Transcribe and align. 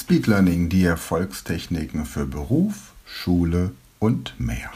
Speed 0.00 0.28
Learning, 0.28 0.70
die 0.70 0.84
Erfolgstechniken 0.84 2.06
für 2.06 2.24
Beruf, 2.24 2.94
Schule 3.04 3.72
und 3.98 4.32
mehr. 4.40 4.70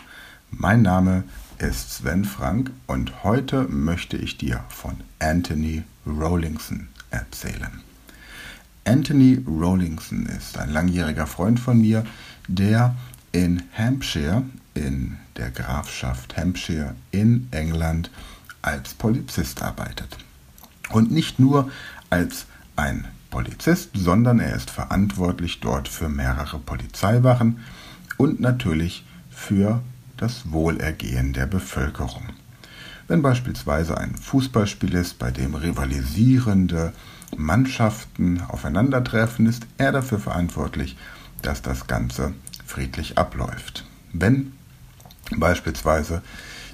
Mein 0.50 0.82
Name 0.82 1.24
ist 1.56 1.94
Sven 1.94 2.26
Frank 2.26 2.70
und 2.86 3.24
heute 3.24 3.62
möchte 3.62 4.18
ich 4.18 4.36
dir 4.36 4.62
von 4.68 4.96
Anthony 5.20 5.82
Rawlingson 6.06 6.88
erzählen. 7.10 7.80
Anthony 8.84 9.42
Rawlingson 9.46 10.26
ist 10.26 10.58
ein 10.58 10.70
langjähriger 10.70 11.26
Freund 11.26 11.58
von 11.58 11.80
mir, 11.80 12.04
der 12.46 12.94
in 13.32 13.62
Hampshire, 13.72 14.42
in 14.74 15.16
der 15.38 15.50
Grafschaft 15.50 16.36
Hampshire 16.36 16.94
in 17.12 17.48
England, 17.50 18.10
als 18.60 18.92
Polizist 18.92 19.62
arbeitet. 19.62 20.18
Und 20.90 21.10
nicht 21.10 21.38
nur 21.38 21.70
als 22.10 22.44
ein 22.76 23.06
Polizist, 23.34 23.90
sondern 23.94 24.38
er 24.38 24.54
ist 24.54 24.70
verantwortlich 24.70 25.58
dort 25.58 25.88
für 25.88 26.08
mehrere 26.08 26.60
Polizeiwachen 26.60 27.58
und 28.16 28.38
natürlich 28.38 29.04
für 29.28 29.82
das 30.16 30.52
Wohlergehen 30.52 31.32
der 31.32 31.46
Bevölkerung. 31.46 32.22
Wenn 33.08 33.22
beispielsweise 33.22 33.98
ein 33.98 34.14
Fußballspiel 34.14 34.94
ist, 34.94 35.18
bei 35.18 35.32
dem 35.32 35.56
rivalisierende 35.56 36.92
Mannschaften 37.36 38.40
aufeinandertreffen, 38.40 39.46
ist 39.46 39.66
er 39.78 39.90
dafür 39.90 40.20
verantwortlich, 40.20 40.96
dass 41.42 41.60
das 41.60 41.88
Ganze 41.88 42.34
friedlich 42.64 43.18
abläuft. 43.18 43.84
Wenn 44.12 44.52
beispielsweise 45.36 46.22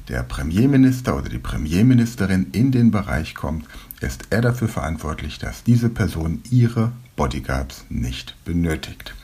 der 0.08 0.24
Premierminister 0.24 1.16
oder 1.16 1.30
die 1.30 1.38
Premierministerin 1.38 2.48
in 2.52 2.70
den 2.70 2.90
Bereich 2.90 3.34
kommt, 3.34 3.64
ist 4.00 4.24
er 4.30 4.40
dafür 4.40 4.68
verantwortlich, 4.68 5.38
dass 5.38 5.62
diese 5.62 5.90
Person 5.90 6.42
ihre 6.50 6.92
Bodyguards 7.16 7.84
nicht 7.88 8.34
benötigt. 8.44 9.14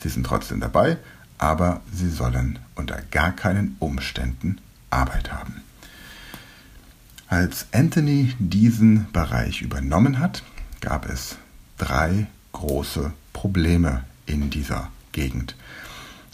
Sie 0.00 0.08
sind 0.08 0.26
trotzdem 0.26 0.60
dabei, 0.60 0.98
aber 1.38 1.80
sie 1.92 2.10
sollen 2.10 2.58
unter 2.74 3.00
gar 3.10 3.32
keinen 3.32 3.76
Umständen 3.78 4.58
Arbeit 4.90 5.32
haben. 5.32 5.62
Als 7.28 7.66
Anthony 7.72 8.34
diesen 8.38 9.10
Bereich 9.12 9.62
übernommen 9.62 10.18
hat, 10.18 10.42
gab 10.80 11.08
es 11.08 11.36
drei 11.78 12.26
große 12.52 13.12
Probleme 13.32 14.04
in 14.26 14.50
dieser 14.50 14.90
Gegend. 15.12 15.56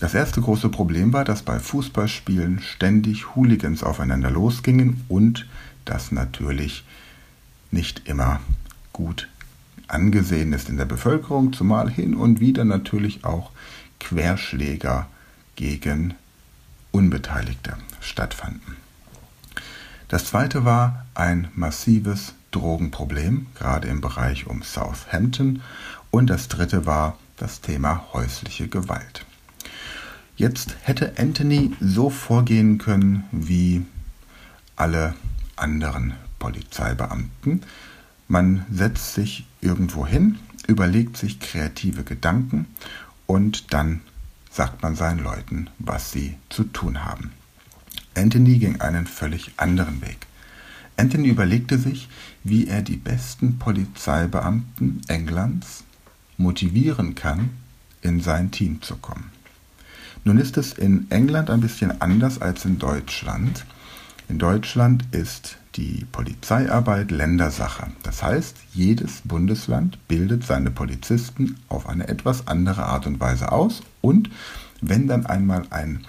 Das 0.00 0.14
erste 0.14 0.40
große 0.40 0.68
Problem 0.68 1.12
war, 1.12 1.24
dass 1.24 1.42
bei 1.42 1.58
Fußballspielen 1.58 2.60
ständig 2.60 3.34
Hooligans 3.34 3.82
aufeinander 3.82 4.30
losgingen 4.30 5.04
und 5.08 5.46
das 5.84 6.12
natürlich 6.12 6.84
nicht 7.72 8.08
immer 8.08 8.40
gut 8.92 9.28
angesehen 9.88 10.52
ist 10.52 10.68
in 10.68 10.76
der 10.76 10.84
Bevölkerung, 10.84 11.52
zumal 11.52 11.90
hin 11.90 12.14
und 12.14 12.40
wieder 12.40 12.64
natürlich 12.64 13.24
auch 13.24 13.50
Querschläger 14.00 15.06
gegen 15.56 16.14
Unbeteiligte 16.90 17.76
stattfanden. 18.00 18.76
Das 20.08 20.26
zweite 20.26 20.64
war 20.64 21.06
ein 21.14 21.48
massives 21.54 22.34
Drogenproblem, 22.50 23.46
gerade 23.54 23.88
im 23.88 24.00
Bereich 24.00 24.46
um 24.46 24.62
Southampton. 24.62 25.62
Und 26.10 26.28
das 26.28 26.48
dritte 26.48 26.84
war 26.84 27.16
das 27.38 27.60
Thema 27.60 28.04
häusliche 28.12 28.68
Gewalt. 28.68 29.24
Jetzt 30.36 30.76
hätte 30.82 31.14
Anthony 31.18 31.72
so 31.80 32.10
vorgehen 32.10 32.78
können 32.78 33.24
wie 33.32 33.86
alle 34.76 35.14
anderen 35.56 36.14
Polizeibeamten. 36.42 37.62
Man 38.26 38.66
setzt 38.68 39.14
sich 39.14 39.46
irgendwo 39.60 40.04
hin, 40.04 40.40
überlegt 40.66 41.16
sich 41.16 41.38
kreative 41.38 42.02
Gedanken 42.02 42.66
und 43.28 43.72
dann 43.72 44.00
sagt 44.50 44.82
man 44.82 44.96
seinen 44.96 45.22
Leuten, 45.22 45.68
was 45.78 46.10
sie 46.10 46.34
zu 46.48 46.64
tun 46.64 47.04
haben. 47.04 47.30
Anthony 48.16 48.58
ging 48.58 48.80
einen 48.80 49.06
völlig 49.06 49.52
anderen 49.56 50.02
Weg. 50.02 50.26
Anthony 50.96 51.28
überlegte 51.28 51.78
sich, 51.78 52.08
wie 52.42 52.66
er 52.66 52.82
die 52.82 52.96
besten 52.96 53.60
Polizeibeamten 53.60 55.00
Englands 55.06 55.84
motivieren 56.38 57.14
kann, 57.14 57.50
in 58.02 58.20
sein 58.20 58.50
Team 58.50 58.82
zu 58.82 58.96
kommen. 58.96 59.30
Nun 60.24 60.38
ist 60.38 60.56
es 60.56 60.72
in 60.72 61.08
England 61.12 61.50
ein 61.50 61.60
bisschen 61.60 62.00
anders 62.00 62.42
als 62.42 62.64
in 62.64 62.80
Deutschland. 62.80 63.64
In 64.28 64.38
Deutschland 64.38 65.04
ist 65.12 65.56
die 65.76 66.06
Polizeiarbeit 66.12 67.10
Ländersache. 67.10 67.88
Das 68.02 68.22
heißt, 68.22 68.56
jedes 68.74 69.22
Bundesland 69.24 69.98
bildet 70.08 70.44
seine 70.44 70.70
Polizisten 70.70 71.56
auf 71.68 71.88
eine 71.88 72.08
etwas 72.08 72.46
andere 72.46 72.84
Art 72.84 73.06
und 73.06 73.20
Weise 73.20 73.52
aus 73.52 73.82
und 74.00 74.30
wenn 74.80 75.06
dann 75.06 75.26
einmal 75.26 75.64
ein 75.70 76.04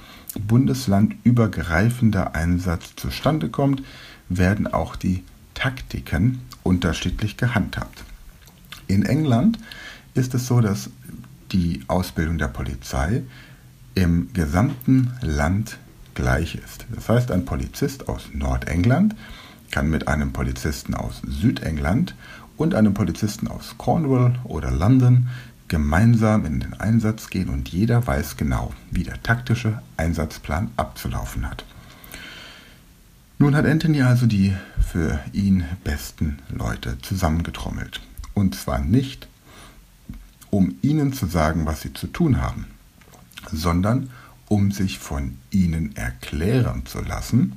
bundeslandübergreifender 0.47 2.35
Einsatz 2.35 2.95
zustande 2.95 3.49
kommt, 3.49 3.83
werden 4.29 4.67
auch 4.67 4.95
die 4.95 5.23
Taktiken 5.53 6.41
unterschiedlich 6.63 7.37
gehandhabt. 7.37 8.03
In 8.87 9.05
England 9.05 9.59
ist 10.15 10.33
es 10.33 10.47
so, 10.47 10.59
dass 10.59 10.89
die 11.51 11.83
Ausbildung 11.87 12.37
der 12.37 12.47
Polizei 12.47 13.23
im 13.95 14.33
gesamten 14.33 15.13
Land 15.21 15.77
gleich 16.15 16.55
ist. 16.55 16.85
Das 16.93 17.09
heißt, 17.09 17.31
ein 17.31 17.45
Polizist 17.45 18.09
aus 18.09 18.29
Nordengland 18.33 19.15
kann 19.73 19.89
mit 19.89 20.07
einem 20.07 20.33
Polizisten 20.33 20.93
aus 20.93 21.23
Südengland 21.25 22.13
und 22.57 22.75
einem 22.75 22.93
Polizisten 22.93 23.47
aus 23.47 23.73
Cornwall 23.79 24.39
oder 24.43 24.69
London 24.69 25.29
gemeinsam 25.67 26.45
in 26.45 26.59
den 26.59 26.75
Einsatz 26.75 27.31
gehen 27.31 27.49
und 27.49 27.69
jeder 27.69 28.05
weiß 28.05 28.37
genau, 28.37 28.71
wie 28.91 29.03
der 29.03 29.23
taktische 29.23 29.81
Einsatzplan 29.97 30.69
abzulaufen 30.77 31.49
hat. 31.49 31.65
Nun 33.39 33.55
hat 33.55 33.65
Anthony 33.65 34.03
also 34.03 34.27
die 34.27 34.55
für 34.79 35.19
ihn 35.33 35.65
besten 35.83 36.37
Leute 36.49 36.99
zusammengetrommelt. 37.01 37.99
Und 38.35 38.53
zwar 38.53 38.77
nicht, 38.77 39.27
um 40.51 40.75
ihnen 40.83 41.13
zu 41.13 41.25
sagen, 41.25 41.65
was 41.65 41.81
sie 41.81 41.93
zu 41.93 42.05
tun 42.05 42.39
haben, 42.39 42.67
sondern 43.51 44.11
um 44.47 44.71
sich 44.71 44.99
von 44.99 45.39
ihnen 45.49 45.95
erklären 45.95 46.85
zu 46.85 47.01
lassen, 47.01 47.53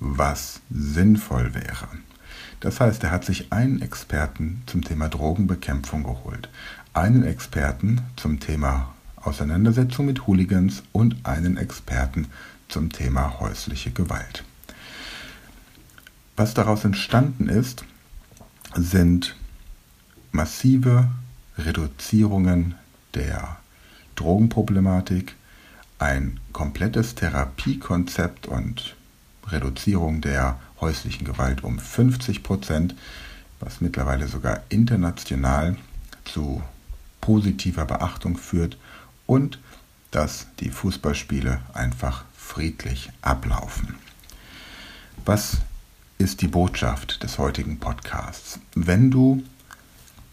was 0.00 0.60
sinnvoll 0.70 1.54
wäre. 1.54 1.88
Das 2.60 2.80
heißt, 2.80 3.04
er 3.04 3.10
hat 3.10 3.24
sich 3.24 3.52
einen 3.52 3.82
Experten 3.82 4.62
zum 4.66 4.82
Thema 4.82 5.08
Drogenbekämpfung 5.08 6.04
geholt, 6.04 6.48
einen 6.94 7.22
Experten 7.24 8.00
zum 8.16 8.40
Thema 8.40 8.94
Auseinandersetzung 9.16 10.06
mit 10.06 10.26
Hooligans 10.26 10.82
und 10.92 11.16
einen 11.24 11.56
Experten 11.56 12.28
zum 12.68 12.90
Thema 12.90 13.40
häusliche 13.40 13.90
Gewalt. 13.90 14.44
Was 16.36 16.54
daraus 16.54 16.84
entstanden 16.84 17.48
ist, 17.48 17.84
sind 18.74 19.36
massive 20.32 21.08
Reduzierungen 21.56 22.74
der 23.14 23.56
Drogenproblematik, 24.16 25.34
ein 25.98 26.40
komplettes 26.52 27.14
Therapiekonzept 27.14 28.46
und 28.46 28.95
Reduzierung 29.48 30.20
der 30.20 30.58
häuslichen 30.80 31.24
Gewalt 31.24 31.64
um 31.64 31.78
50 31.78 32.42
Prozent, 32.42 32.94
was 33.60 33.80
mittlerweile 33.80 34.28
sogar 34.28 34.62
international 34.68 35.76
zu 36.24 36.62
positiver 37.20 37.84
Beachtung 37.84 38.36
führt 38.36 38.76
und 39.26 39.58
dass 40.10 40.46
die 40.60 40.70
Fußballspiele 40.70 41.60
einfach 41.72 42.24
friedlich 42.36 43.10
ablaufen. 43.22 43.96
Was 45.24 45.58
ist 46.18 46.40
die 46.40 46.48
Botschaft 46.48 47.22
des 47.22 47.38
heutigen 47.38 47.78
Podcasts? 47.78 48.60
Wenn 48.74 49.10
du 49.10 49.42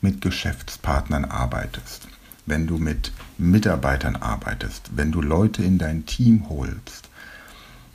mit 0.02 0.22
Geschäftspartnern 0.22 1.26
arbeitest, 1.26 2.08
wenn 2.46 2.68
du 2.68 2.78
mit 2.78 3.12
Mitarbeitern 3.38 4.16
arbeitest, 4.16 4.92
wenn 4.96 5.12
du 5.12 5.22
Leute 5.22 5.64
in 5.64 5.78
dein 5.78 6.06
Team 6.06 6.50
holst, 6.50 7.10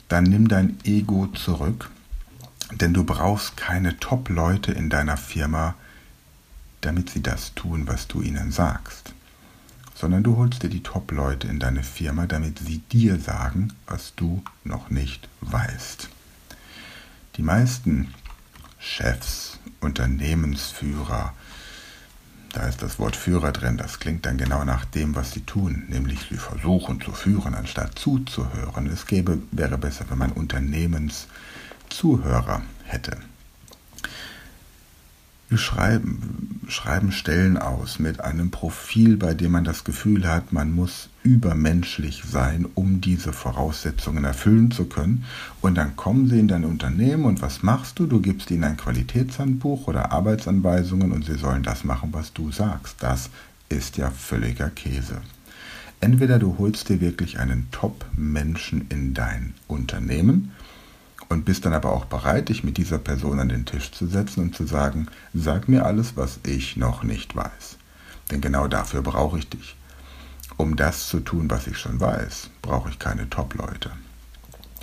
dann 0.09 0.25
nimm 0.25 0.47
dein 0.47 0.77
Ego 0.83 1.27
zurück, 1.27 1.89
denn 2.71 2.93
du 2.93 3.03
brauchst 3.03 3.55
keine 3.57 3.97
Top-Leute 3.99 4.71
in 4.71 4.89
deiner 4.89 5.17
Firma, 5.17 5.75
damit 6.81 7.11
sie 7.11 7.21
das 7.21 7.53
tun, 7.53 7.87
was 7.87 8.07
du 8.07 8.21
ihnen 8.21 8.51
sagst, 8.51 9.13
sondern 9.95 10.23
du 10.23 10.37
holst 10.37 10.63
dir 10.63 10.69
die 10.69 10.83
Top-Leute 10.83 11.47
in 11.47 11.59
deine 11.59 11.83
Firma, 11.83 12.25
damit 12.25 12.59
sie 12.59 12.79
dir 12.91 13.19
sagen, 13.19 13.73
was 13.85 14.13
du 14.15 14.43
noch 14.63 14.89
nicht 14.89 15.29
weißt. 15.41 16.09
Die 17.35 17.43
meisten 17.43 18.13
Chefs, 18.79 19.59
Unternehmensführer, 19.79 21.33
da 22.53 22.67
ist 22.67 22.81
das 22.81 22.99
Wort 22.99 23.15
Führer 23.15 23.51
drin. 23.51 23.77
Das 23.77 23.99
klingt 23.99 24.25
dann 24.25 24.37
genau 24.37 24.63
nach 24.63 24.85
dem, 24.85 25.15
was 25.15 25.31
sie 25.31 25.41
tun, 25.41 25.83
nämlich 25.87 26.21
sie 26.29 26.37
versuchen 26.37 27.01
zu 27.01 27.11
führen, 27.11 27.53
anstatt 27.53 27.99
zuzuhören. 27.99 28.87
Es 28.87 29.05
gäbe, 29.05 29.39
wäre 29.51 29.77
besser, 29.77 30.05
wenn 30.09 30.17
man 30.17 30.31
Unternehmenszuhörer 30.31 32.61
hätte. 32.83 33.17
Wir 35.49 35.57
schreiben, 35.57 36.61
schreiben 36.67 37.11
Stellen 37.11 37.57
aus 37.57 37.99
mit 37.99 38.21
einem 38.21 38.51
Profil, 38.51 39.17
bei 39.17 39.33
dem 39.33 39.51
man 39.51 39.63
das 39.63 39.83
Gefühl 39.83 40.27
hat, 40.27 40.53
man 40.53 40.71
muss 40.71 41.08
übermenschlich 41.23 42.23
sein, 42.29 42.65
um 42.75 43.01
diese 43.01 43.33
Voraussetzungen 43.33 44.23
erfüllen 44.23 44.71
zu 44.71 44.85
können. 44.85 45.25
Und 45.61 45.75
dann 45.75 45.95
kommen 45.95 46.27
sie 46.27 46.39
in 46.39 46.47
dein 46.47 46.65
Unternehmen 46.65 47.25
und 47.25 47.41
was 47.41 47.63
machst 47.63 47.99
du? 47.99 48.05
Du 48.05 48.21
gibst 48.21 48.51
ihnen 48.51 48.63
ein 48.63 48.77
Qualitätshandbuch 48.77 49.87
oder 49.87 50.11
Arbeitsanweisungen 50.11 51.11
und 51.11 51.25
sie 51.25 51.37
sollen 51.37 51.63
das 51.63 51.83
machen, 51.83 52.09
was 52.11 52.33
du 52.33 52.51
sagst. 52.51 52.97
Das 52.99 53.29
ist 53.69 53.97
ja 53.97 54.09
völliger 54.11 54.69
Käse. 54.69 55.21
Entweder 56.01 56.39
du 56.39 56.57
holst 56.57 56.87
dir 56.89 57.01
wirklich 57.01 57.39
einen 57.39 57.67
Top-Menschen 57.71 58.87
in 58.89 59.13
dein 59.13 59.53
Unternehmen, 59.67 60.51
und 61.29 61.45
bist 61.45 61.65
dann 61.65 61.73
aber 61.73 61.93
auch 61.93 62.05
bereit, 62.05 62.49
dich 62.49 62.63
mit 62.63 62.77
dieser 62.77 62.97
Person 62.97 63.39
an 63.39 63.49
den 63.49 63.65
Tisch 63.65 63.91
zu 63.91 64.07
setzen 64.07 64.41
und 64.41 64.55
zu 64.55 64.65
sagen, 64.65 65.07
sag 65.33 65.69
mir 65.69 65.85
alles, 65.85 66.17
was 66.17 66.39
ich 66.45 66.75
noch 66.75 67.03
nicht 67.03 67.35
weiß. 67.35 67.77
Denn 68.31 68.41
genau 68.41 68.67
dafür 68.67 69.03
brauche 69.03 69.37
ich 69.37 69.47
dich. 69.47 69.75
Um 70.59 70.75
das 70.75 71.07
zu 71.07 71.21
tun, 71.21 71.49
was 71.49 71.67
ich 71.67 71.77
schon 71.77 72.01
weiß, 72.01 72.49
brauche 72.61 72.89
ich 72.89 72.99
keine 72.99 73.29
Top-Leute. 73.29 73.91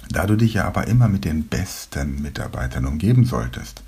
Da 0.09 0.25
du 0.25 0.35
dich 0.35 0.55
ja 0.55 0.65
aber 0.65 0.87
immer 0.87 1.07
mit 1.07 1.27
den 1.27 1.49
besten 1.49 2.23
Mitarbeitern 2.23 2.87
umgeben 2.87 3.27
solltest, 3.27 3.83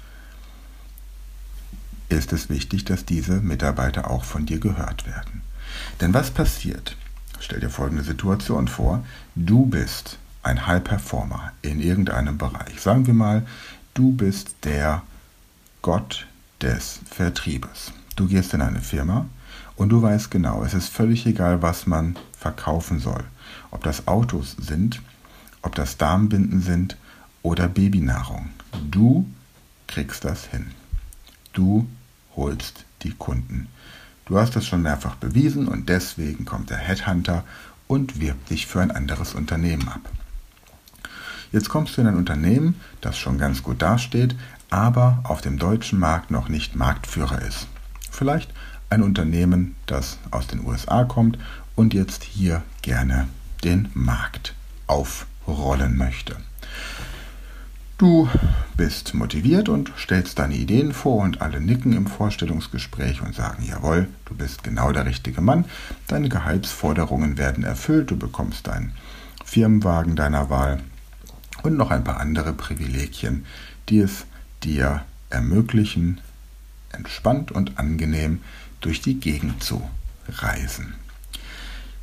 ist 2.11 2.35
es 2.35 2.51
wichtig, 2.51 2.85
dass 2.85 3.07
diese 3.07 3.41
Mitarbeiter 3.41 4.11
auch 4.11 4.25
von 4.25 4.45
dir 4.45 4.61
gehört 4.61 5.07
werden. 5.07 5.41
Denn 6.03 6.13
was 6.13 6.31
passiert? 6.31 6.95
Stell 7.41 7.61
dir 7.61 7.71
folgende 7.71 8.05
Situation 8.05 8.69
vor. 8.69 9.03
Du 9.35 9.65
bist 9.65 10.19
ein 10.43 10.67
High 10.67 10.85
Performer 10.85 11.53
in 11.63 11.81
irgendeinem 11.81 12.37
Bereich. 12.37 12.83
Sagen 12.83 13.07
wir 13.07 13.15
mal, 13.15 13.47
du 13.95 14.13
bist 14.13 14.57
der 14.65 15.05
Gott 15.81 16.27
des 16.61 17.01
Vertriebes. 17.11 17.93
Du 18.15 18.29
gehst 18.29 18.53
in 18.53 18.61
eine 18.61 18.83
Firma 18.83 19.25
und 19.79 19.91
du 19.91 20.03
weißt 20.03 20.33
genau, 20.33 20.65
es 20.65 20.75
ist 20.75 20.89
völlig 20.89 21.25
egal, 21.25 21.63
was 21.63 21.87
man 21.87 22.17
verkaufen 22.37 22.99
soll. 22.99 23.25
Ob 23.71 23.85
das 23.85 24.09
Autos 24.09 24.57
sind, 24.59 25.01
ob 25.63 25.77
das 25.77 25.97
Darmbinden 25.97 26.61
sind 26.61 26.97
oder 27.43 27.69
Babynahrung. 27.69 28.51
Du 28.91 29.25
kriegst 29.87 30.25
das 30.25 30.47
hin. 30.47 30.73
Du 31.53 31.89
holst 32.35 32.85
die 33.03 33.13
Kunden. 33.13 33.69
Du 34.27 34.37
hast 34.37 34.57
das 34.57 34.67
schon 34.67 34.83
mehrfach 34.83 35.15
bewiesen 35.15 35.69
und 35.69 35.89
deswegen 35.89 36.45
kommt 36.45 36.71
der 36.71 36.79
Headhunter 36.79 37.45
und 37.87 38.21
wirbt 38.21 38.51
dich 38.51 38.67
für 38.67 38.81
ein 38.81 38.91
anderes 38.91 39.35
Unternehmen 39.35 39.89
ab. 39.89 40.11
Jetzt 41.53 41.69
kommst 41.69 41.97
du 41.97 42.01
in 42.01 42.09
ein 42.09 42.17
Unternehmen, 42.17 42.81
das 43.01 43.17
schon 43.17 43.39
ganz 43.39 43.63
gut 43.63 43.81
dasteht, 43.81 44.35
aber 44.71 45.21
auf 45.23 45.41
dem 45.41 45.57
deutschen 45.57 46.01
Markt 46.01 46.33
noch 46.33 46.49
nicht 46.49 46.75
Marktführer 46.75 47.41
ist. 47.43 47.69
Vielleicht 48.11 48.53
ein 48.91 49.03
Unternehmen, 49.03 49.77
das 49.87 50.19
aus 50.31 50.47
den 50.47 50.65
USA 50.65 51.05
kommt 51.05 51.39
und 51.77 51.95
jetzt 51.95 52.25
hier 52.25 52.63
gerne 52.83 53.29
den 53.65 53.91
Markt 53.95 54.55
aufrollen 54.87 55.97
möchte. 55.97 56.37
Du 57.99 58.29
bist 58.77 59.13
motiviert 59.15 59.69
und 59.69 59.93
stellst 59.99 60.39
deine 60.39 60.55
Ideen 60.55 60.93
vor 60.93 61.23
und 61.23 61.43
alle 61.43 61.61
nicken 61.61 61.93
im 61.93 62.07
Vorstellungsgespräch 62.07 63.23
und 63.23 63.35
sagen, 63.35 63.65
jawohl, 63.65 64.07
du 64.25 64.37
bist 64.37 64.63
genau 64.63 64.93
der 64.93 65.05
richtige 65.05 65.41
Mann, 65.41 65.65
deine 66.07 66.29
Gehaltsforderungen 66.29 67.39
werden 67.39 67.65
erfüllt, 67.65 68.13
du 68.13 68.17
bekommst 68.17 68.69
deinen 68.69 68.93
Firmenwagen 69.45 70.15
deiner 70.15 70.49
Wahl 70.49 70.81
und 71.65 71.77
noch 71.77 71.91
ein 71.91 72.05
paar 72.05 72.21
andere 72.21 72.53
Privilegien, 72.53 73.45
die 73.89 73.99
es 73.99 74.27
dir 74.63 75.03
ermöglichen, 75.29 76.21
entspannt 76.93 77.51
und 77.51 77.79
angenehm 77.79 78.43
durch 78.81 79.01
die 79.01 79.21
Gegend 79.21 79.63
zu 79.63 79.83
reisen. 80.29 80.95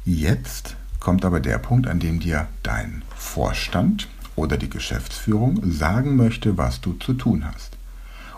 Jetzt 0.04 0.76
kommt 1.00 1.26
aber 1.26 1.40
der 1.40 1.58
Punkt, 1.58 1.88
an 1.88 2.00
dem 2.00 2.20
dir 2.20 2.48
dein 2.64 3.04
Vorstand 3.16 4.08
oder 4.36 4.58
die 4.58 4.70
Geschäftsführung 4.70 5.60
sagen 5.72 6.16
möchte, 6.16 6.58
was 6.58 6.82
du 6.82 6.94
zu 6.94 7.14
tun 7.14 7.46
hast. 7.46 7.78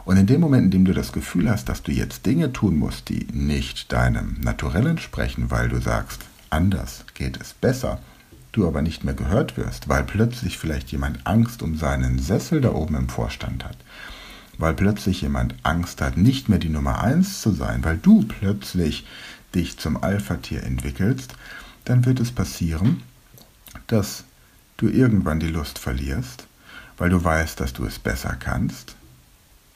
Und 0.05 0.15
in 0.15 0.25
dem 0.25 0.39
Moment, 0.39 0.65
in 0.65 0.71
dem 0.71 0.85
du 0.85 0.93
das 0.93 1.11
Gefühl 1.11 1.49
hast, 1.49 1.67
dass 1.67 1.83
du 1.83 1.91
jetzt 1.91 2.25
Dinge 2.25 2.53
tun 2.53 2.77
musst, 2.77 3.09
die 3.09 3.27
nicht 3.33 3.91
deinem 3.91 4.37
Naturell 4.41 4.87
entsprechen, 4.87 5.51
weil 5.51 5.67
du 5.67 5.81
sagst, 5.81 6.21
anders 6.49 7.03
geht 7.13 7.39
es 7.41 7.53
besser, 7.53 7.99
du 8.53 8.67
aber 8.67 8.81
nicht 8.81 9.03
mehr 9.03 9.13
gehört 9.13 9.57
wirst, 9.57 9.89
weil 9.89 10.03
plötzlich 10.03 10.57
vielleicht 10.57 10.91
jemand 10.91 11.25
Angst 11.27 11.61
um 11.61 11.75
seinen 11.75 12.19
Sessel 12.19 12.61
da 12.61 12.71
oben 12.71 12.95
im 12.95 13.09
Vorstand 13.09 13.65
hat, 13.65 13.77
weil 14.57 14.73
plötzlich 14.73 15.21
jemand 15.21 15.55
Angst 15.63 16.01
hat, 16.01 16.17
nicht 16.17 16.49
mehr 16.49 16.59
die 16.59 16.69
Nummer 16.69 17.01
eins 17.03 17.41
zu 17.41 17.51
sein, 17.51 17.83
weil 17.83 17.97
du 17.97 18.23
plötzlich 18.23 19.05
dich 19.53 19.77
zum 19.77 20.01
Alpha-Tier 20.01 20.63
entwickelst, 20.63 21.35
dann 21.85 22.05
wird 22.05 22.19
es 22.19 22.31
passieren, 22.31 23.03
dass 23.87 24.23
du 24.77 24.87
irgendwann 24.87 25.39
die 25.39 25.47
Lust 25.47 25.79
verlierst, 25.79 26.47
weil 26.97 27.09
du 27.09 27.23
weißt, 27.23 27.59
dass 27.59 27.73
du 27.73 27.85
es 27.85 27.99
besser 27.99 28.35
kannst 28.39 28.95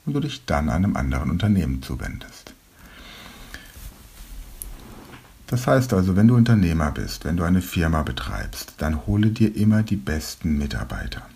und 0.06 0.14
du 0.14 0.20
dich 0.20 0.46
dann 0.46 0.70
einem 0.70 0.96
anderen 0.96 1.30
Unternehmen 1.30 1.82
zuwendest. 1.82 2.54
Das 5.48 5.68
heißt 5.68 5.94
also, 5.94 6.16
wenn 6.16 6.28
du 6.28 6.36
Unternehmer 6.36 6.92
bist, 6.92 7.26
wenn 7.26 7.36
du 7.36 7.44
eine 7.44 7.62
Firma 7.62 8.04
betreibst, 8.04 8.76
dann 8.78 9.06
hole 9.06 9.30
dir 9.30 9.56
immer 9.56 9.84
die 9.84 9.98
besten 9.98 10.58
Mitarbeiter 10.58 11.28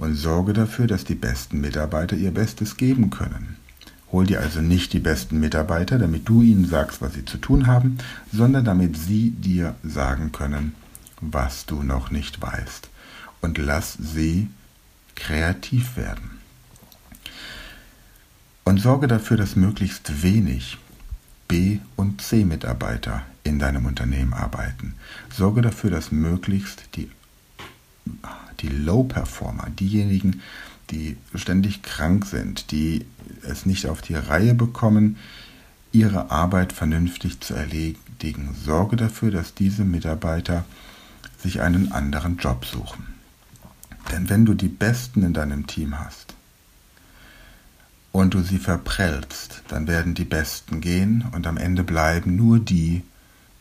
und 0.00 0.14
sorge 0.14 0.54
dafür, 0.54 0.86
dass 0.86 1.04
die 1.04 1.14
besten 1.14 1.60
Mitarbeiter 1.60 2.16
ihr 2.16 2.32
Bestes 2.32 2.78
geben 2.78 3.10
können. 3.10 3.56
Hol 4.10 4.26
dir 4.26 4.40
also 4.40 4.62
nicht 4.62 4.94
die 4.94 4.98
besten 4.98 5.38
Mitarbeiter, 5.38 5.98
damit 5.98 6.26
du 6.26 6.40
ihnen 6.40 6.64
sagst, 6.64 7.02
was 7.02 7.12
sie 7.12 7.26
zu 7.26 7.36
tun 7.36 7.66
haben, 7.66 7.98
sondern 8.32 8.64
damit 8.64 8.96
sie 8.96 9.30
dir 9.30 9.74
sagen 9.84 10.32
können, 10.32 10.74
was 11.20 11.66
du 11.66 11.82
noch 11.82 12.10
nicht 12.10 12.40
weißt. 12.40 12.88
Und 13.42 13.58
lass 13.58 13.92
sie 14.00 14.48
kreativ 15.16 15.98
werden. 15.98 16.40
Und 18.64 18.80
sorge 18.80 19.06
dafür, 19.06 19.36
dass 19.36 19.54
möglichst 19.54 20.22
wenig 20.22 20.78
B- 21.46 21.80
und 21.96 22.22
C-Mitarbeiter 22.22 23.22
in 23.44 23.58
deinem 23.58 23.84
Unternehmen 23.84 24.32
arbeiten. 24.32 24.94
Sorge 25.36 25.60
dafür, 25.60 25.90
dass 25.90 26.10
möglichst 26.10 26.84
die, 26.96 27.10
die 28.62 28.68
Low-Performer, 28.68 29.68
diejenigen, 29.70 30.42
die 30.90 31.16
ständig 31.34 31.82
krank 31.82 32.26
sind, 32.26 32.70
die 32.70 33.06
es 33.42 33.66
nicht 33.66 33.86
auf 33.86 34.02
die 34.02 34.14
Reihe 34.14 34.54
bekommen, 34.54 35.16
ihre 35.92 36.30
Arbeit 36.30 36.72
vernünftig 36.72 37.40
zu 37.40 37.54
erledigen. 37.54 38.54
Sorge 38.64 38.96
dafür, 38.96 39.30
dass 39.30 39.54
diese 39.54 39.84
Mitarbeiter 39.84 40.64
sich 41.38 41.60
einen 41.60 41.92
anderen 41.92 42.36
Job 42.36 42.64
suchen. 42.64 43.06
Denn 44.12 44.28
wenn 44.28 44.44
du 44.44 44.54
die 44.54 44.68
Besten 44.68 45.22
in 45.22 45.32
deinem 45.32 45.66
Team 45.66 45.98
hast, 45.98 46.34
und 48.12 48.34
du 48.34 48.42
sie 48.42 48.58
verprellst, 48.58 49.62
dann 49.68 49.86
werden 49.86 50.14
die 50.14 50.24
Besten 50.24 50.80
gehen 50.80 51.24
und 51.32 51.46
am 51.46 51.56
Ende 51.56 51.84
bleiben 51.84 52.36
nur 52.36 52.58
die, 52.58 53.02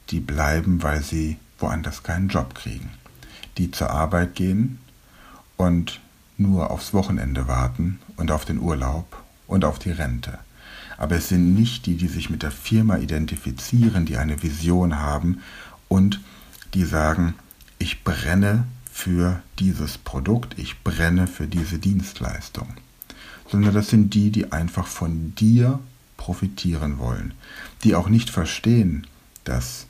die 0.10 0.20
bleiben, 0.20 0.82
weil 0.82 1.04
sie 1.04 1.38
woanders 1.60 2.04
keinen 2.04 2.30
Job 2.30 2.56
kriegen. 2.56 2.90
Die 3.58 3.72
zur 3.72 3.92
Arbeit 3.92 4.36
gehen 4.36 4.80
und 5.60 6.00
nur 6.38 6.72
aufs 6.72 6.94
Wochenende 6.94 7.48
warten 7.48 8.00
und 8.18 8.32
auf 8.32 8.46
den 8.46 8.60
Urlaub 8.60 9.22
und 9.46 9.64
auf 9.64 9.78
die 9.78 9.92
Rente. 9.92 10.40
Aber 10.98 11.18
es 11.18 11.30
sind 11.30 11.54
nicht 11.54 11.86
die, 11.86 11.98
die 11.98 12.08
sich 12.08 12.32
mit 12.32 12.42
der 12.42 12.52
Firma 12.52 12.98
identifizieren, 12.98 14.06
die 14.06 14.18
eine 14.18 14.42
Vision 14.42 14.98
haben 14.98 15.42
und 15.88 16.20
die 16.74 16.86
sagen, 16.86 17.36
ich 17.78 18.04
brenne 18.04 18.66
für 18.92 19.44
dieses 19.60 20.00
Produkt, 20.00 20.58
ich 20.58 20.84
brenne 20.84 21.28
für 21.28 21.48
diese 21.48 21.78
Dienstleistung 21.78 22.74
sondern 23.50 23.74
das 23.74 23.90
sind 23.90 24.14
die, 24.14 24.32
die 24.32 24.52
einfach 24.52 24.88
von 24.88 25.34
dir 25.36 25.80
profitieren 26.18 27.00
wollen, 27.00 27.34
die 27.84 27.96
auch 27.96 28.10
nicht 28.10 28.30
verstehen, 28.30 29.08
dass 29.44 29.88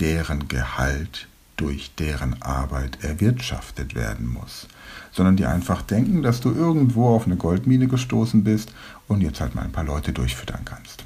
deren 0.00 0.48
Gehalt 0.48 1.28
durch 1.56 1.94
deren 1.94 2.40
Arbeit 2.42 3.02
erwirtschaftet 3.02 3.94
werden 3.94 4.26
muss, 4.28 4.68
sondern 5.12 5.36
die 5.36 5.46
einfach 5.46 5.82
denken, 5.82 6.22
dass 6.22 6.40
du 6.40 6.52
irgendwo 6.52 7.08
auf 7.08 7.26
eine 7.26 7.36
Goldmine 7.36 7.88
gestoßen 7.88 8.44
bist 8.44 8.72
und 9.08 9.22
jetzt 9.22 9.40
halt 9.40 9.54
mal 9.54 9.62
ein 9.62 9.72
paar 9.72 9.84
Leute 9.84 10.12
durchfüttern 10.12 10.64
kannst. 10.64 11.04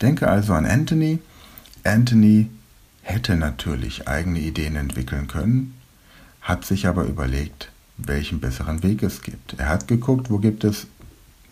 Denke 0.00 0.28
also 0.28 0.52
an 0.52 0.66
Anthony. 0.66 1.20
Anthony 1.84 2.50
hätte 3.02 3.36
natürlich 3.36 4.08
eigene 4.08 4.40
Ideen 4.40 4.76
entwickeln 4.76 5.26
können, 5.26 5.74
hat 6.40 6.64
sich 6.64 6.86
aber 6.86 7.04
überlegt, 7.04 7.70
welchen 7.96 8.40
besseren 8.40 8.82
Weg 8.82 9.02
es 9.02 9.22
gibt. 9.22 9.54
Er 9.58 9.68
hat 9.68 9.88
geguckt, 9.88 10.30
wo 10.30 10.38
gibt 10.38 10.64
es 10.64 10.86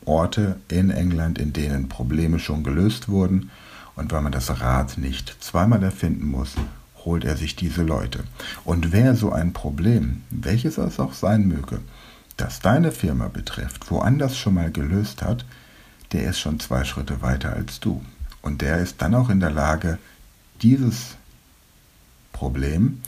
Orte 0.04 0.56
in 0.68 0.90
England, 0.90 1.38
in 1.38 1.52
denen 1.52 1.88
Probleme 1.88 2.38
schon 2.38 2.64
gelöst 2.64 3.08
wurden. 3.08 3.50
Und 3.96 4.12
weil 4.12 4.22
man 4.22 4.32
das 4.32 4.60
Rad 4.60 4.98
nicht 4.98 5.36
zweimal 5.40 5.82
erfinden 5.82 6.26
muss, 6.26 6.54
holt 7.04 7.24
er 7.24 7.36
sich 7.36 7.56
diese 7.56 7.82
Leute. 7.82 8.24
Und 8.64 8.92
wer 8.92 9.14
so 9.14 9.32
ein 9.32 9.52
Problem, 9.52 10.22
welches 10.30 10.78
es 10.78 11.00
auch 11.00 11.14
sein 11.14 11.48
möge, 11.48 11.80
das 12.36 12.60
deine 12.60 12.92
Firma 12.92 13.28
betrifft, 13.28 13.90
woanders 13.90 14.36
schon 14.36 14.54
mal 14.54 14.70
gelöst 14.70 15.22
hat, 15.22 15.44
der 16.12 16.24
ist 16.24 16.40
schon 16.40 16.58
zwei 16.60 16.84
Schritte 16.84 17.22
weiter 17.22 17.52
als 17.52 17.80
du. 17.80 18.02
Und 18.42 18.62
der 18.62 18.78
ist 18.78 19.02
dann 19.02 19.14
auch 19.14 19.28
in 19.28 19.40
der 19.40 19.50
Lage, 19.50 19.98
dieses 20.62 21.16
Problem 22.32 23.00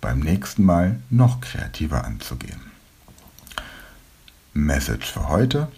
beim 0.00 0.20
nächsten 0.20 0.64
Mal 0.64 1.00
noch 1.10 1.40
kreativer 1.40 2.04
anzugehen. 2.04 2.60
Message 4.52 5.12
für 5.12 5.28
heute. 5.28 5.68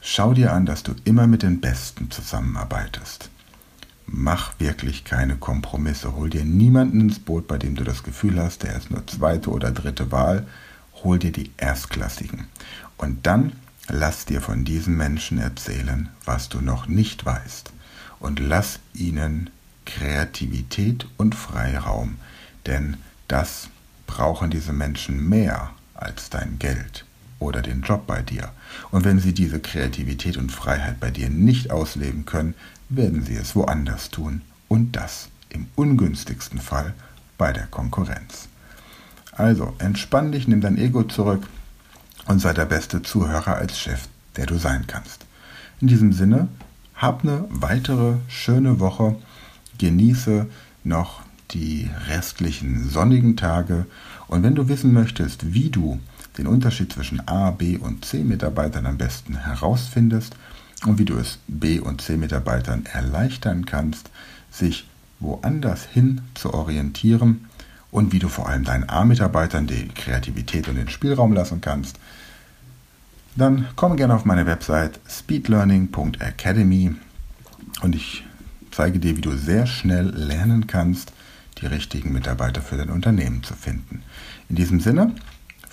Schau 0.00 0.32
dir 0.32 0.52
an, 0.52 0.64
dass 0.64 0.82
du 0.82 0.94
immer 1.04 1.26
mit 1.26 1.42
den 1.42 1.60
Besten 1.60 2.10
zusammenarbeitest. 2.10 3.28
Mach 4.12 4.58
wirklich 4.58 5.04
keine 5.04 5.36
Kompromisse. 5.36 6.16
Hol 6.16 6.30
dir 6.30 6.44
niemanden 6.44 7.00
ins 7.00 7.20
Boot, 7.20 7.46
bei 7.46 7.58
dem 7.58 7.76
du 7.76 7.84
das 7.84 8.02
Gefühl 8.02 8.42
hast, 8.42 8.64
der 8.64 8.74
ist 8.76 8.90
nur 8.90 9.06
zweite 9.06 9.50
oder 9.50 9.70
dritte 9.70 10.10
Wahl. 10.10 10.48
Hol 11.04 11.20
dir 11.20 11.30
die 11.30 11.52
Erstklassigen. 11.56 12.48
Und 12.96 13.24
dann 13.24 13.52
lass 13.86 14.24
dir 14.24 14.40
von 14.40 14.64
diesen 14.64 14.96
Menschen 14.96 15.38
erzählen, 15.38 16.08
was 16.24 16.48
du 16.48 16.60
noch 16.60 16.88
nicht 16.88 17.24
weißt. 17.24 17.72
Und 18.18 18.40
lass 18.40 18.80
ihnen 18.94 19.48
Kreativität 19.86 21.06
und 21.16 21.36
Freiraum. 21.36 22.16
Denn 22.66 22.96
das 23.28 23.68
brauchen 24.08 24.50
diese 24.50 24.72
Menschen 24.72 25.28
mehr 25.28 25.70
als 25.94 26.30
dein 26.30 26.58
Geld 26.58 27.04
oder 27.40 27.62
den 27.62 27.82
Job 27.82 28.06
bei 28.06 28.22
dir. 28.22 28.50
Und 28.92 29.04
wenn 29.04 29.18
sie 29.18 29.34
diese 29.34 29.58
Kreativität 29.58 30.36
und 30.36 30.52
Freiheit 30.52 31.00
bei 31.00 31.10
dir 31.10 31.28
nicht 31.28 31.72
ausleben 31.72 32.24
können, 32.26 32.54
werden 32.88 33.24
sie 33.24 33.34
es 33.34 33.56
woanders 33.56 34.10
tun. 34.10 34.42
Und 34.68 34.94
das 34.94 35.28
im 35.48 35.66
ungünstigsten 35.74 36.60
Fall 36.60 36.94
bei 37.36 37.52
der 37.52 37.66
Konkurrenz. 37.66 38.48
Also 39.32 39.74
entspann 39.78 40.32
dich, 40.32 40.46
nimm 40.46 40.60
dein 40.60 40.78
Ego 40.78 41.02
zurück 41.02 41.46
und 42.26 42.40
sei 42.40 42.52
der 42.52 42.66
beste 42.66 43.02
Zuhörer 43.02 43.56
als 43.56 43.78
Chef, 43.78 44.06
der 44.36 44.46
du 44.46 44.58
sein 44.58 44.86
kannst. 44.86 45.24
In 45.80 45.88
diesem 45.88 46.12
Sinne, 46.12 46.48
hab 46.94 47.24
eine 47.24 47.46
weitere 47.48 48.16
schöne 48.28 48.78
Woche, 48.78 49.16
genieße 49.78 50.46
noch 50.84 51.22
die 51.52 51.90
restlichen 52.08 52.88
sonnigen 52.88 53.36
Tage 53.36 53.86
und 54.28 54.42
wenn 54.42 54.54
du 54.54 54.68
wissen 54.68 54.92
möchtest, 54.92 55.52
wie 55.52 55.70
du 55.70 55.98
den 56.38 56.46
Unterschied 56.46 56.92
zwischen 56.92 57.26
A, 57.26 57.50
B 57.50 57.76
und 57.76 58.04
C 58.04 58.24
Mitarbeitern 58.24 58.86
am 58.86 58.98
besten 58.98 59.36
herausfindest 59.36 60.36
und 60.86 60.98
wie 60.98 61.04
du 61.04 61.16
es 61.16 61.38
B 61.48 61.78
und 61.78 62.00
C 62.00 62.16
Mitarbeitern 62.16 62.86
erleichtern 62.86 63.66
kannst, 63.66 64.10
sich 64.50 64.86
woanders 65.18 65.84
hin 65.84 66.22
zu 66.34 66.54
orientieren 66.54 67.46
und 67.90 68.12
wie 68.12 68.18
du 68.18 68.28
vor 68.28 68.48
allem 68.48 68.64
deinen 68.64 68.88
A-Mitarbeitern 68.88 69.66
die 69.66 69.88
Kreativität 69.88 70.68
und 70.68 70.76
den 70.76 70.88
Spielraum 70.88 71.32
lassen 71.32 71.60
kannst, 71.60 71.98
dann 73.36 73.68
komm 73.76 73.96
gerne 73.96 74.14
auf 74.14 74.24
meine 74.24 74.46
Website 74.46 75.00
speedlearning.academy 75.08 76.94
und 77.82 77.94
ich 77.94 78.24
zeige 78.70 78.98
dir, 78.98 79.16
wie 79.16 79.20
du 79.20 79.36
sehr 79.36 79.66
schnell 79.66 80.10
lernen 80.10 80.66
kannst, 80.66 81.12
die 81.58 81.66
richtigen 81.66 82.12
Mitarbeiter 82.12 82.62
für 82.62 82.76
dein 82.76 82.90
Unternehmen 82.90 83.42
zu 83.42 83.54
finden. 83.54 84.02
In 84.48 84.56
diesem 84.56 84.80
Sinne 84.80 85.14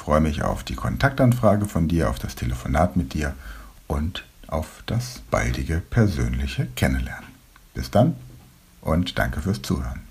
freue 0.08 0.22
mich 0.22 0.42
auf 0.42 0.64
die 0.64 0.76
Kontaktanfrage 0.76 1.66
von 1.66 1.90
dir, 1.90 2.10
auf 2.10 2.18
das 2.18 2.36
Telefonat 2.36 2.96
mit 2.96 3.14
dir 3.14 3.34
und 3.88 4.24
auf 4.48 4.82
das 4.86 5.20
baldige 5.30 5.82
persönliche 5.82 6.68
Kennenlernen. 6.78 7.28
Bis 7.74 7.92
dann 7.92 8.16
und 8.80 9.20
danke 9.20 9.42
fürs 9.42 9.62
Zuhören. 9.62 10.07